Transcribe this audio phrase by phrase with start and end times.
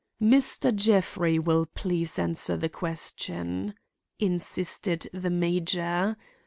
[0.19, 0.75] "Mr.
[0.75, 3.75] Jeffrey will please answer the question,"
[4.17, 6.17] insisted the major.